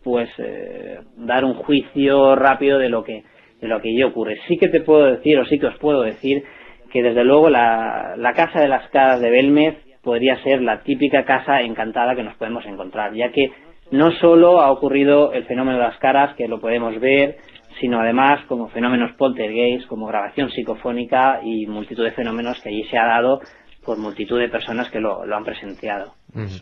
pues 0.02 0.30
eh, 0.38 1.00
dar 1.18 1.44
un 1.44 1.56
juicio 1.56 2.38
rápido 2.38 2.80
de 2.80 2.88
lo 2.88 3.04
que 3.04 3.26
de 3.60 3.68
lo 3.68 3.82
que 3.82 3.94
yo 3.94 4.08
ocurre. 4.08 4.38
Sí 4.48 4.58
que 4.58 4.70
te 4.70 4.80
puedo 4.80 5.06
decir 5.06 5.38
o 5.38 5.46
sí 5.46 5.60
que 5.60 5.68
os 5.68 5.78
puedo 5.78 6.04
decir 6.04 6.42
que 6.90 7.04
desde 7.04 7.26
luego 7.26 7.50
la, 7.50 8.16
la 8.18 8.34
casa 8.34 8.62
de 8.62 8.70
las 8.70 8.90
caras 8.92 9.20
de 9.20 9.30
Belmez 9.30 9.76
podría 10.02 10.42
ser 10.42 10.62
la 10.62 10.84
típica 10.84 11.26
casa 11.26 11.62
encantada 11.62 12.16
que 12.16 12.24
nos 12.24 12.36
podemos 12.38 12.66
encontrar, 12.66 13.14
ya 13.14 13.32
que 13.34 13.52
no 13.92 14.12
solo 14.14 14.62
ha 14.62 14.72
ocurrido 14.72 15.34
el 15.34 15.44
fenómeno 15.44 15.78
de 15.78 15.84
las 15.84 16.00
caras, 16.00 16.34
que 16.38 16.48
lo 16.48 16.62
podemos 16.62 16.98
ver, 17.02 17.38
sino 17.82 18.00
además 18.00 18.40
como 18.48 18.70
fenómenos 18.70 19.12
poltergeist, 19.14 19.88
como 19.88 20.08
grabación 20.08 20.50
psicofónica 20.50 21.42
y 21.44 21.68
multitud 21.68 22.04
de 22.04 22.12
fenómenos 22.12 22.60
que 22.62 22.70
allí 22.70 22.84
se 22.86 22.98
ha 22.98 23.06
dado 23.06 23.42
por 23.84 23.98
multitud 23.98 24.40
de 24.40 24.50
personas 24.50 24.90
que 24.90 25.00
lo, 25.00 25.26
lo 25.26 25.36
han 25.36 25.44
presenciado. 25.44 26.16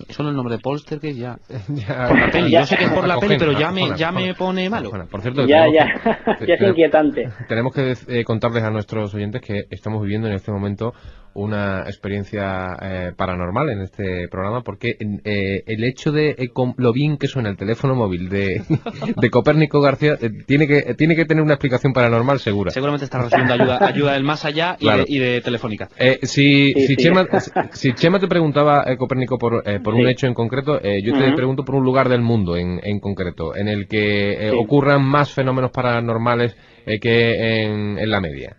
Solo 0.10 0.30
el 0.30 0.36
nombre 0.36 0.56
de 0.56 0.62
Polster 0.62 1.00
que 1.00 1.14
ya, 1.14 1.38
ya 1.70 2.30
peli. 2.32 2.52
Yo 2.52 2.66
sé 2.66 2.78
que 2.78 2.86
es 2.86 2.92
por 2.92 3.08
la 3.08 3.20
peli, 3.20 3.36
pero 3.38 3.52
ya 3.52 3.72
me, 3.72 3.96
ya 3.96 4.12
me 4.12 4.34
pone 4.34 4.70
malo. 4.70 4.92
por 5.10 5.22
cierto, 5.22 5.46
ya, 5.46 5.66
ya, 5.68 5.86
ya 6.48 6.54
es 6.54 6.62
inquietante. 6.62 7.30
Tenemos 7.48 7.74
que 7.74 7.96
eh, 8.08 8.24
contarles 8.24 8.64
a 8.64 8.70
nuestros 8.70 9.14
oyentes 9.14 9.42
que 9.42 9.66
estamos 9.70 10.02
viviendo 10.02 10.28
en 10.28 10.34
este 10.34 10.52
momento 10.52 10.94
una 11.34 11.82
experiencia 11.82 12.76
eh, 12.82 13.12
paranormal 13.16 13.70
en 13.70 13.82
este 13.82 14.28
programa 14.30 14.62
porque 14.62 14.98
eh, 15.00 15.64
el 15.66 15.84
hecho 15.84 16.12
de 16.12 16.32
eh, 16.32 16.50
lo 16.78 16.92
bien 16.92 17.18
que 17.18 17.28
suena 17.28 17.50
el 17.50 17.58
teléfono 17.58 17.96
móvil 17.96 18.30
de, 18.30 18.62
de 19.22 19.30
Copérnico 19.30 19.80
García 19.80 20.18
tiene 20.46 20.68
que 20.68 20.96
tiene 20.96 21.16
que 21.16 21.26
tener 21.26 21.44
una 21.44 21.54
explicación 21.54 21.94
paranormal 21.94 22.40
segura. 22.40 22.72
Seguramente 22.72 23.06
está 23.06 23.20
recibiendo 23.20 23.54
ayuda, 23.54 23.80
ayuda 23.82 24.14
del 24.14 24.24
más 24.24 24.46
allá 24.46 24.78
y, 24.80 25.20
de, 25.20 25.42
Telefónica. 25.42 25.90
si, 26.24 26.74
si, 26.74 26.96
Chema, 26.96 27.26
si 27.72 27.94
Chema 27.94 28.20
te 28.20 28.28
preguntaba, 28.28 28.86
Copérnico, 28.98 29.38
por, 29.38 29.59
por 29.84 29.94
un 29.94 30.08
hecho 30.08 30.28
en 30.28 30.34
concreto, 30.34 30.82
yo 30.82 31.14
te 31.14 31.32
pregunto 31.34 31.64
por 31.64 31.76
un 31.76 31.84
lugar 31.84 32.10
del 32.10 32.22
mundo 32.22 32.56
en, 32.56 32.80
en 32.84 33.00
concreto, 33.00 33.56
en 33.56 33.68
el 33.68 33.88
que 33.88 34.52
ocurran 34.58 35.04
más 35.04 35.34
fenómenos 35.34 35.72
paranormales 35.72 36.56
que 37.02 37.64
en, 37.64 37.98
en 38.00 38.10
la 38.10 38.20
media. 38.20 38.58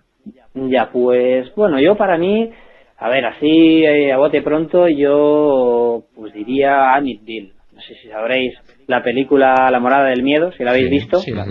Ya, 0.55 0.91
pues 0.91 1.55
bueno, 1.55 1.81
yo 1.81 1.97
para 1.97 2.19
mí, 2.19 2.51
a 2.99 3.09
ver, 3.09 3.25
así 3.25 3.85
eh, 3.85 4.13
a 4.13 4.19
bote 4.19 4.43
pronto, 4.43 4.89
yo 4.89 6.05
pues 6.15 6.33
diría 6.35 6.95
Amityville. 6.95 7.53
No 7.81 7.87
sé 7.87 7.95
si 7.95 8.09
sabréis 8.09 8.53
la 8.89 9.03
película 9.03 9.71
La 9.71 9.81
morada 9.81 10.11
del 10.11 10.23
miedo, 10.23 10.53
si 10.53 10.65
la 10.65 10.73
habéis 10.73 10.91
visto. 10.91 11.19
Sí, 11.21 11.33
la, 11.33 11.45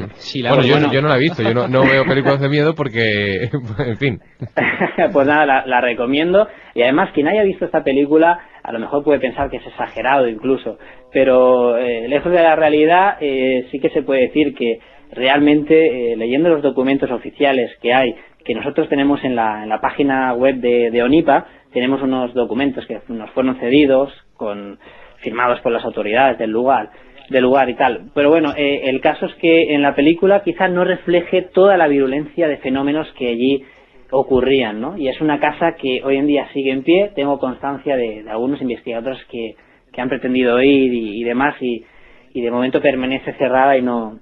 bueno, 0.53 0.91
yo, 0.91 1.01
no 1.01 1.07
la 1.07 1.15
he 1.15 1.19
visto, 1.19 1.41
yo 1.41 1.55
no, 1.55 1.81
veo 1.81 2.05
películas 2.05 2.39
de 2.39 2.49
miedo 2.49 2.75
porque, 2.75 3.49
en 3.79 3.97
fin. 3.97 4.19
pues 5.11 5.27
nada, 5.27 5.65
la, 5.65 5.81
recomiendo. 5.81 6.47
Y 6.75 6.83
además, 6.83 7.09
quien 7.15 7.27
haya 7.27 7.41
visto 7.41 7.65
esta 7.65 7.83
película, 7.83 8.41
a 8.61 8.71
lo 8.71 8.77
mejor 8.77 9.03
puede 9.03 9.19
pensar 9.19 9.49
que 9.49 9.57
es 9.57 9.65
exagerado 9.65 10.27
incluso. 10.27 10.77
Pero 11.11 11.77
eh, 11.77 12.07
lejos 12.07 12.31
de 12.31 12.43
la 12.43 12.55
realidad, 12.55 13.17
eh, 13.21 13.67
sí 13.71 13.79
que 13.79 13.89
se 13.89 14.03
puede 14.03 14.27
decir 14.27 14.53
que 14.53 14.79
realmente, 15.11 16.15
leyendo 16.15 16.49
los 16.49 16.61
documentos 16.61 17.09
oficiales 17.09 17.71
que 17.81 17.91
hay 17.91 18.13
que 18.45 18.53
nosotros 18.53 18.87
tenemos 18.89 19.23
en 19.23 19.35
la, 19.35 19.63
en 19.63 19.69
la 19.69 19.81
página 19.81 20.33
web 20.33 20.57
de, 20.57 21.03
ONIPA, 21.03 21.45
tenemos 21.73 22.01
unos 22.01 22.33
documentos 22.33 22.85
que 22.85 22.99
nos 23.07 23.29
fueron 23.31 23.59
cedidos, 23.59 24.11
con, 24.37 24.79
firmados 25.21 25.59
por 25.61 25.71
las 25.71 25.83
autoridades 25.83 26.37
del 26.37 26.51
lugar, 26.51 26.89
del 27.29 27.43
lugar 27.43 27.69
y 27.69 27.75
tal. 27.75 28.11
Pero 28.13 28.29
bueno, 28.29 28.53
eh, 28.55 28.81
el 28.85 29.01
caso 29.01 29.25
es 29.25 29.33
que 29.35 29.73
en 29.73 29.81
la 29.81 29.95
película 29.95 30.43
quizá 30.43 30.67
no 30.67 30.83
refleje 30.83 31.43
toda 31.43 31.77
la 31.77 31.87
virulencia 31.87 32.47
de 32.47 32.57
fenómenos 32.57 33.07
que 33.17 33.29
allí 33.29 33.63
ocurrían, 34.11 34.81
¿no? 34.81 34.97
Y 34.97 35.07
es 35.07 35.21
una 35.21 35.39
casa 35.39 35.75
que 35.75 36.01
hoy 36.03 36.17
en 36.17 36.27
día 36.27 36.47
sigue 36.53 36.71
en 36.71 36.83
pie. 36.83 37.11
Tengo 37.15 37.39
constancia 37.39 37.95
de, 37.95 38.25
algunos 38.29 38.61
investigadores 38.61 39.23
que, 39.29 39.55
que, 39.91 40.01
han 40.01 40.09
pretendido 40.09 40.61
ir 40.61 40.93
y, 40.93 41.23
demás 41.23 41.55
y, 41.61 41.85
y, 42.33 42.41
de 42.41 42.51
momento 42.51 42.81
permanece 42.81 43.33
cerrada 43.33 43.77
y 43.77 43.81
no 43.81 44.19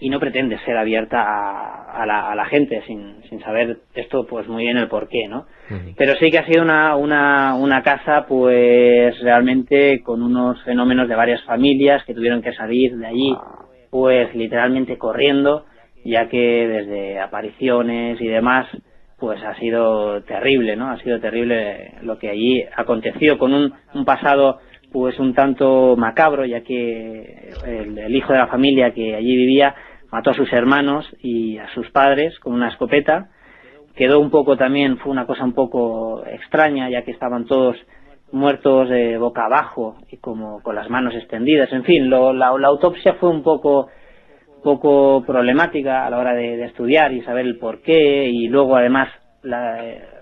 y 0.00 0.10
no 0.10 0.20
pretende 0.20 0.58
ser 0.64 0.76
abierta 0.76 1.22
a, 1.22 2.02
a, 2.02 2.34
la, 2.34 2.44
gente 2.46 2.82
sin, 2.86 3.22
sin, 3.28 3.40
saber 3.40 3.78
esto 3.94 4.26
pues 4.26 4.46
muy 4.48 4.64
bien 4.64 4.76
el 4.76 4.88
porqué, 4.88 5.28
¿no? 5.28 5.46
Pero 5.96 6.14
sí 6.16 6.30
que 6.30 6.38
ha 6.38 6.46
sido 6.46 6.62
una, 6.62 6.96
una, 6.96 7.54
una 7.54 7.82
casa 7.82 8.26
pues 8.26 9.18
realmente 9.20 10.02
con 10.02 10.22
unos 10.22 10.62
fenómenos 10.64 11.08
de 11.08 11.14
varias 11.14 11.42
familias 11.44 12.04
que 12.04 12.14
tuvieron 12.14 12.42
que 12.42 12.52
salir 12.52 12.96
de 12.96 13.06
allí 13.06 13.36
pues 13.90 14.34
literalmente 14.34 14.98
corriendo 14.98 15.64
ya 16.04 16.28
que 16.28 16.68
desde 16.68 17.20
apariciones 17.20 18.20
y 18.20 18.28
demás 18.28 18.66
pues 19.18 19.42
ha 19.42 19.54
sido 19.58 20.22
terrible, 20.22 20.76
¿no? 20.76 20.90
Ha 20.90 20.98
sido 20.98 21.18
terrible 21.20 21.94
lo 22.02 22.18
que 22.18 22.28
allí 22.28 22.64
aconteció 22.76 23.38
con 23.38 23.54
un, 23.54 23.72
un 23.94 24.04
pasado 24.04 24.60
pues 24.92 25.18
un 25.18 25.34
tanto 25.34 25.96
macabro, 25.96 26.44
ya 26.44 26.62
que 26.62 27.52
el, 27.66 28.14
hijo 28.14 28.32
de 28.32 28.38
la 28.38 28.46
familia 28.46 28.92
que 28.94 29.14
allí 29.14 29.36
vivía 29.36 29.74
mató 30.10 30.30
a 30.30 30.34
sus 30.34 30.52
hermanos 30.52 31.06
y 31.20 31.58
a 31.58 31.68
sus 31.74 31.90
padres 31.90 32.38
con 32.38 32.52
una 32.52 32.68
escopeta. 32.68 33.28
Quedó 33.94 34.20
un 34.20 34.30
poco 34.30 34.56
también, 34.56 34.98
fue 34.98 35.10
una 35.10 35.26
cosa 35.26 35.44
un 35.44 35.54
poco 35.54 36.24
extraña, 36.26 36.90
ya 36.90 37.02
que 37.02 37.10
estaban 37.10 37.46
todos 37.46 37.76
muertos 38.32 38.88
de 38.88 39.16
boca 39.18 39.46
abajo 39.46 39.96
y 40.10 40.18
como 40.18 40.62
con 40.62 40.74
las 40.74 40.90
manos 40.90 41.14
extendidas. 41.14 41.72
En 41.72 41.84
fin, 41.84 42.10
la, 42.10 42.32
la, 42.32 42.68
autopsia 42.68 43.14
fue 43.14 43.30
un 43.30 43.42
poco 43.42 43.88
poco 44.62 45.22
problemática 45.24 46.04
a 46.04 46.10
la 46.10 46.18
hora 46.18 46.34
de, 46.34 46.64
estudiar 46.64 47.12
y 47.12 47.22
saber 47.22 47.46
el 47.46 47.56
por 47.56 47.82
qué 47.82 48.26
y 48.26 48.48
luego 48.48 48.76
además 48.76 49.08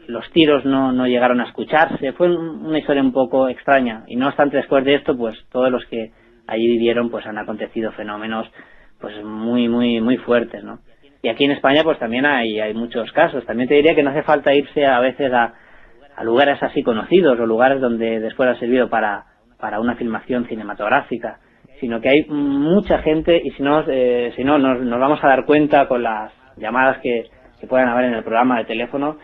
los 0.08 0.30
tiros 0.32 0.64
no, 0.64 0.92
no 0.92 1.06
llegaron 1.06 1.40
a 1.40 1.44
escucharse. 1.44 2.12
Fue 2.12 2.34
una 2.34 2.78
historia 2.78 3.02
un 3.02 3.12
poco 3.12 3.48
extraña 3.48 4.04
y 4.06 4.16
no 4.16 4.28
obstante 4.28 4.56
después 4.56 4.84
de 4.84 4.94
esto 4.94 5.16
pues 5.16 5.36
todos 5.50 5.70
los 5.70 5.84
que 5.86 6.12
allí 6.46 6.66
vivieron 6.66 7.10
pues 7.10 7.26
han 7.26 7.38
acontecido 7.38 7.92
fenómenos 7.92 8.50
pues 9.00 9.22
muy 9.24 9.68
muy 9.68 10.00
muy 10.00 10.16
fuertes, 10.18 10.62
¿no? 10.64 10.80
Y 11.22 11.28
aquí 11.28 11.44
en 11.44 11.52
España 11.52 11.82
pues 11.82 11.98
también 11.98 12.26
hay, 12.26 12.60
hay 12.60 12.74
muchos 12.74 13.10
casos. 13.12 13.46
También 13.46 13.68
te 13.68 13.74
diría 13.74 13.94
que 13.94 14.02
no 14.02 14.10
hace 14.10 14.22
falta 14.22 14.54
irse 14.54 14.84
a 14.84 15.00
veces 15.00 15.32
a, 15.32 15.54
lugares 16.22 16.62
así 16.62 16.82
conocidos 16.82 17.40
o 17.40 17.46
lugares 17.46 17.80
donde 17.80 18.20
después 18.20 18.48
ha 18.48 18.58
servido 18.58 18.88
para, 18.88 19.24
para 19.58 19.80
una 19.80 19.96
filmación 19.96 20.46
cinematográfica 20.46 21.40
sino 21.80 22.00
que 22.00 22.08
hay 22.08 22.24
mucha 22.28 22.98
gente 22.98 23.40
y 23.44 23.50
si 23.50 23.62
no, 23.62 23.84
eh, 23.88 24.32
si 24.36 24.44
no 24.44 24.58
nos, 24.58 24.78
vamos 24.88 25.22
a 25.22 25.28
dar 25.28 25.44
cuenta 25.44 25.86
con 25.86 26.02
las 26.02 26.32
llamadas 26.56 26.98
que, 27.02 27.28
que 27.60 27.66
puedan 27.66 27.88
haber 27.88 28.06
en 28.06 28.14
el 28.14 28.22
programa 28.22 28.58
de 28.58 28.64
teléfono, 28.64 29.18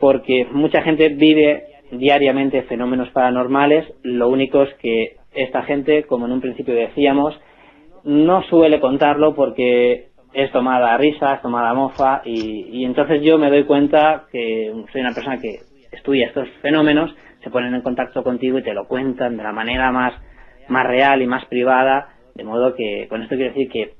porque 0.00 0.46
mucha 0.50 0.82
gente 0.82 1.08
vive 1.10 1.64
diariamente 1.90 2.62
fenómenos 2.62 3.10
paranormales, 3.10 3.86
lo 4.02 4.28
único 4.28 4.62
es 4.62 4.74
que 4.74 5.16
esta 5.34 5.62
gente, 5.62 6.04
como 6.04 6.26
en 6.26 6.32
un 6.32 6.40
principio 6.40 6.74
decíamos, 6.74 7.38
no 8.04 8.42
suele 8.42 8.80
contarlo 8.80 9.34
porque 9.34 10.08
es 10.32 10.52
tomada 10.52 10.96
risa, 10.96 11.34
es 11.34 11.42
tomada 11.42 11.74
mofa 11.74 12.22
y 12.24 12.84
entonces 12.84 13.22
yo 13.22 13.38
me 13.38 13.50
doy 13.50 13.64
cuenta 13.64 14.26
que 14.30 14.72
soy 14.92 15.00
una 15.00 15.14
persona 15.14 15.38
que 15.38 15.60
estudia 15.90 16.26
estos 16.26 16.48
fenómenos, 16.60 17.14
se 17.42 17.50
ponen 17.50 17.74
en 17.74 17.82
contacto 17.82 18.22
contigo 18.22 18.58
y 18.58 18.62
te 18.62 18.74
lo 18.74 18.86
cuentan 18.86 19.36
de 19.36 19.42
la 19.42 19.52
manera 19.52 19.90
más 19.90 20.14
más 20.68 20.86
real 20.86 21.22
y 21.22 21.26
más 21.26 21.44
privada, 21.46 22.10
de 22.34 22.44
modo 22.44 22.74
que 22.74 23.06
con 23.08 23.22
esto 23.22 23.34
quiero 23.36 23.52
decir 23.52 23.68
que 23.70 23.94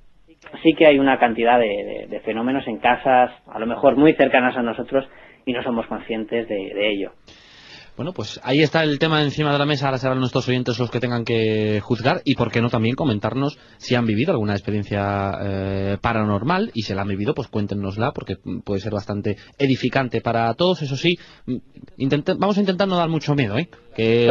sí 0.63 0.75
que 0.75 0.87
hay 0.87 0.99
una 0.99 1.19
cantidad 1.19 1.59
de, 1.59 2.21
fenómenos 2.25 2.67
en 2.69 2.79
casas, 2.79 3.33
a 3.47 3.59
lo 3.59 3.67
mejor 3.67 3.97
muy 3.97 4.13
cercanas 4.13 4.57
a 4.57 4.63
nosotros, 4.63 5.09
y 5.49 5.53
no 5.55 5.63
somos 5.63 5.87
conscientes 5.87 6.47
de 6.47 6.91
ello. 6.91 7.13
Bueno, 7.99 8.13
pues 8.13 8.39
ahí 8.45 8.63
está 8.63 8.85
el 8.85 9.01
tema 9.01 9.25
encima 9.25 9.53
de 9.53 9.59
la 9.59 9.67
mesa. 9.67 9.87
Ahora 9.87 9.99
serán 9.99 10.21
nuestros 10.21 10.49
oyentes 10.49 10.79
los 10.79 10.89
que 10.89 11.01
tengan 11.01 11.25
que 11.25 11.81
juzgar 11.83 12.23
y, 12.25 12.37
por 12.37 12.53
qué 12.53 12.63
no, 12.63 12.71
también 12.71 12.95
comentarnos 12.95 13.59
si 13.79 13.97
han 13.97 14.07
vivido 14.07 14.31
alguna 14.31 14.53
experiencia 14.53 15.33
eh, 15.43 15.99
paranormal 16.01 16.71
y 16.75 16.83
si 16.83 16.95
la 16.95 17.03
han 17.03 17.09
vivido, 17.09 17.35
pues 17.35 17.49
cuéntenosla 17.49 18.13
porque 18.13 18.37
puede 18.63 18.81
ser 18.81 18.93
bastante 18.93 19.37
edificante 19.59 20.21
para 20.21 20.55
todos. 20.55 20.81
Eso 20.83 20.97
sí, 20.97 21.19
vamos 22.39 22.57
a 22.57 22.61
intentar 22.61 22.87
no 22.87 22.97
dar 22.97 23.09
mucho 23.09 23.35
miedo, 23.35 23.59
¿eh? 23.59 23.69
Que 23.97 24.29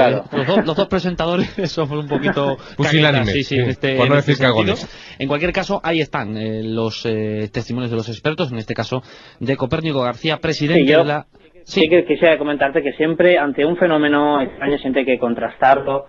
los, 0.65 0.77
dos, 0.77 0.87
presentadores 0.87 1.49
somos 1.69 2.01
un 2.01 2.07
poquito 2.07 2.55
pusilánimes, 2.77 3.33
sí, 3.33 3.43
sí, 3.43 3.55
en 3.57 3.69
este, 3.69 3.97
por 3.97 4.07
no 4.07 4.17
este 4.17 4.31
decir 4.31 4.87
En 5.19 5.27
cualquier 5.27 5.51
caso, 5.51 5.81
ahí 5.83 5.99
están 5.99 6.37
eh, 6.37 6.63
los 6.63 7.05
eh, 7.05 7.49
testimonios 7.51 7.91
de 7.91 7.97
los 7.97 8.07
expertos, 8.07 8.49
en 8.49 8.59
este 8.59 8.73
caso 8.73 9.03
de 9.41 9.57
Copérnico 9.57 9.99
García, 9.99 10.37
presidente 10.37 10.95
de 10.95 11.03
la 11.03 11.27
Sí, 11.67 11.89
que 11.89 12.05
quisiera 12.05 12.37
comentarte 12.37 12.81
que 12.81 12.93
siempre 12.93 13.37
ante 13.37 13.65
un 13.65 13.75
fenómeno 13.75 14.41
extraño 14.41 14.77
siempre 14.77 15.01
hay 15.01 15.05
que 15.05 15.19
contrastarlo 15.19 16.05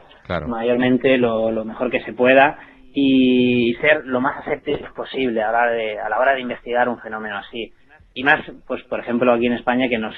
mayormente 0.47 1.19
lo, 1.19 1.65
mejor 1.65 1.91
que 1.91 2.01
se 2.05 2.13
pueda 2.13 2.59
y 2.95 3.75
ser 3.81 4.05
lo 4.05 4.21
más 4.21 4.39
escépticos 4.47 4.93
posible 4.93 5.43
a 5.43 5.51
la, 5.51 5.59
hora 5.59 5.73
de, 5.73 5.99
a 5.99 6.09
la 6.09 6.19
hora 6.21 6.35
de 6.35 6.43
investigar 6.43 6.89
un 6.89 7.01
fenómeno 7.01 7.39
así. 7.39 7.73
Y 8.15 8.23
más, 8.23 8.41
pues 8.69 8.85
por 8.85 9.01
ejemplo 9.01 9.33
aquí 9.33 9.47
en 9.47 9.55
España 9.55 9.89
que 9.89 9.99
nos 9.99 10.15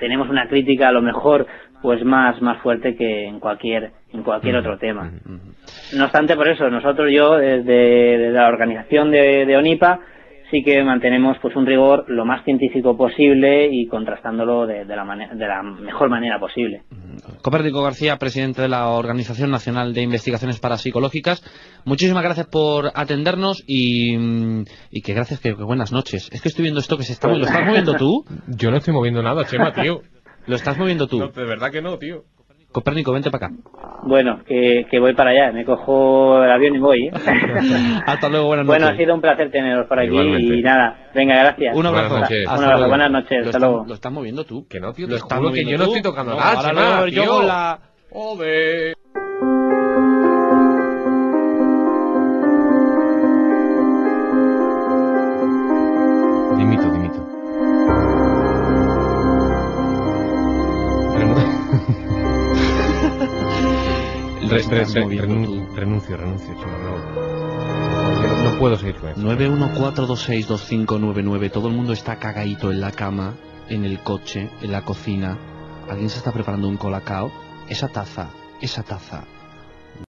tenemos 0.00 0.28
una 0.28 0.48
crítica 0.48 0.88
a 0.88 0.92
lo 0.92 1.02
mejor 1.02 1.46
pues 1.82 2.04
más 2.04 2.42
más 2.42 2.60
fuerte 2.60 2.96
que 2.96 3.26
en 3.26 3.38
cualquier 3.38 3.92
en 4.12 4.24
cualquier 4.24 4.56
otro 4.56 4.76
tema. 4.76 5.08
No 5.94 6.04
obstante 6.04 6.34
por 6.34 6.48
eso 6.48 6.68
nosotros 6.68 7.12
yo 7.12 7.36
desde, 7.36 8.32
la 8.32 8.48
organización 8.48 9.12
de, 9.12 9.46
de 9.46 9.56
ONIPA 9.56 10.00
sí 10.50 10.62
que 10.62 10.82
mantenemos 10.82 11.36
pues 11.40 11.54
un 11.56 11.66
rigor 11.66 12.04
lo 12.08 12.24
más 12.24 12.44
científico 12.44 12.96
posible 12.96 13.68
y 13.70 13.86
contrastándolo 13.86 14.66
de, 14.66 14.84
la, 14.84 15.04
de 15.34 15.46
la 15.46 15.62
mejor 15.62 16.08
manera 16.08 16.38
posible. 16.38 16.82
Copérnico 17.42 17.82
García, 17.82 18.16
presidente 18.16 18.62
de 18.62 18.68
la 18.68 18.88
Organización 18.88 19.50
Nacional 19.50 19.94
de 19.94 20.02
Investigaciones 20.02 20.60
Parapsicológicas, 20.60 21.42
muchísimas 21.84 22.22
gracias 22.22 22.46
por 22.46 22.90
atendernos 22.94 23.62
y, 23.66 24.64
y 24.90 25.02
que 25.02 25.14
gracias, 25.14 25.40
que, 25.40 25.52
buenas 25.52 25.92
noches. 25.92 26.28
Es 26.32 26.42
que 26.42 26.48
estoy 26.48 26.64
viendo 26.64 26.80
esto 26.80 26.96
que 26.96 27.04
se 27.04 27.12
está 27.12 27.28
¿Lo 27.28 27.44
estás 27.44 27.66
moviendo 27.66 27.94
tú? 27.94 28.24
Yo 28.48 28.70
no 28.70 28.78
estoy 28.78 28.94
moviendo 28.94 29.22
nada, 29.22 29.44
Chema, 29.44 29.72
tío. 29.72 30.02
¿Lo 30.46 30.56
estás 30.56 30.78
moviendo 30.78 31.06
tú? 31.06 31.18
No, 31.18 31.28
de 31.28 31.44
verdad 31.44 31.70
que 31.70 31.82
no, 31.82 31.98
tío. 31.98 32.24
Copérnico, 32.72 33.12
vente 33.12 33.30
para 33.30 33.48
acá. 33.48 33.56
Bueno, 34.04 34.42
que, 34.46 34.86
que, 34.88 35.00
voy 35.00 35.14
para 35.14 35.30
allá, 35.30 35.52
me 35.52 35.64
cojo 35.64 36.42
el 36.42 36.50
avión 36.50 36.76
y 36.76 36.78
voy. 36.78 37.06
¿eh? 37.08 37.12
Hasta 38.06 38.28
luego, 38.28 38.46
buenas 38.46 38.64
noches. 38.64 38.80
Bueno, 38.80 38.94
ha 38.94 38.96
sido 38.96 39.14
un 39.14 39.20
placer 39.20 39.50
teneros 39.50 39.86
por 39.86 39.98
aquí 39.98 40.16
y 40.16 40.62
nada, 40.62 41.10
venga, 41.12 41.36
gracias. 41.36 41.76
Un 41.76 41.86
abrazo. 41.86 42.10
Buenas 42.10 42.30
noches. 42.30 42.88
Buenas 42.88 43.10
noches. 43.10 43.46
hasta 43.46 43.58
luego. 43.58 43.84
Lo 43.88 43.94
estás 43.94 44.12
moviendo 44.12 44.44
tú. 44.44 44.66
Que 44.68 44.78
no, 44.78 44.92
tío, 44.92 45.08
lo 45.08 45.16
estás 45.16 45.40
moviendo 45.40 45.68
que 45.68 45.72
yo 45.72 45.78
no 45.78 45.84
estoy 45.84 46.02
tocando 46.02 46.36
nada, 46.36 46.52
ahora 46.52 46.68
chema, 46.68 47.08
yo 47.08 47.26
con 47.26 47.46
la... 47.46 47.80
Joder. 64.70 64.86
renuncio, 65.74 66.16
renuncio, 66.16 66.54
no, 68.44 68.58
puedo 68.58 68.76
seguir 68.76 68.96
con 68.96 69.10
eso. 69.10 69.20
914262599. 69.20 71.50
Todo 71.50 71.68
el 71.68 71.74
mundo 71.74 71.92
está 71.92 72.16
cagadito 72.16 72.70
en 72.70 72.80
la 72.80 72.92
cama, 72.92 73.34
en 73.68 73.84
el 73.84 74.00
coche, 74.00 74.48
en 74.62 74.72
la 74.72 74.82
cocina. 74.82 75.38
Alguien 75.88 76.08
se 76.08 76.18
está 76.18 76.32
preparando 76.32 76.68
un 76.68 76.76
colacao. 76.76 77.30
Esa 77.68 77.88
taza, 77.88 78.30
esa 78.60 78.82
taza 78.82 79.24